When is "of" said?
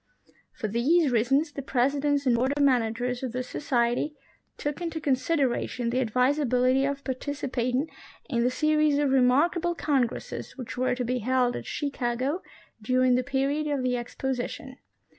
2.57-2.63, 3.21-3.33, 6.85-7.03, 8.97-9.11, 13.67-13.83